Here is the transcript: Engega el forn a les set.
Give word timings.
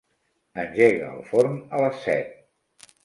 Engega 0.61 1.11
el 1.17 1.21
forn 1.33 1.59
a 1.77 1.83
les 1.85 2.03
set. 2.09 2.35